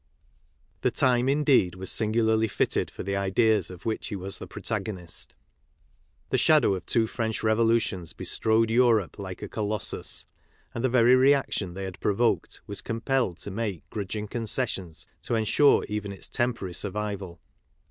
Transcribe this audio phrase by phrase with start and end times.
[0.81, 5.35] The time, indeed, was singularly fitted for the ideas of which he was the protagonist.
[6.31, 10.25] The shadow of two French Revolutions bestrode Europe like a colossus;
[10.73, 15.85] and the very reaction they had provoked was compelled to make grudging concessions to ensure
[15.87, 17.39] even its tem porary survival.